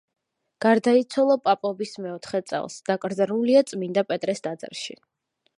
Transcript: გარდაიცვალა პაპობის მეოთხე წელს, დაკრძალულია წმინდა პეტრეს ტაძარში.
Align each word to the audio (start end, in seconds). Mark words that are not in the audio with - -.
გარდაიცვალა 0.65 1.35
პაპობის 1.49 1.93
მეოთხე 2.07 2.43
წელს, 2.53 2.81
დაკრძალულია 2.91 3.65
წმინდა 3.73 4.09
პეტრეს 4.15 4.47
ტაძარში. 4.49 5.03